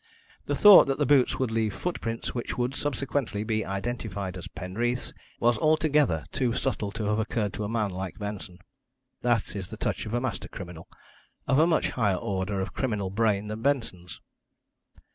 [0.47, 5.13] The thought that the boots would leave footprints which would subsequently be identified as Penreath's
[5.39, 8.57] was altogether too subtle to have occurred to a man like Benson.
[9.21, 10.87] That is the touch of a master criminal
[11.47, 14.19] of a much higher order of criminal brain than Benson's.